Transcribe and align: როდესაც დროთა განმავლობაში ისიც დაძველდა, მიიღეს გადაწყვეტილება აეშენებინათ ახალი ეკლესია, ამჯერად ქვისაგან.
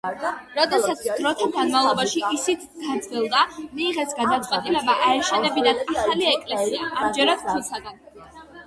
როდესაც 0.53 1.01
დროთა 1.17 1.47
განმავლობაში 1.57 2.23
ისიც 2.37 2.65
დაძველდა, 2.87 3.43
მიიღეს 3.77 4.17
გადაწყვეტილება 4.23 4.97
აეშენებინათ 5.11 5.87
ახალი 5.95 6.31
ეკლესია, 6.35 6.91
ამჯერად 7.07 7.47
ქვისაგან. 7.51 8.05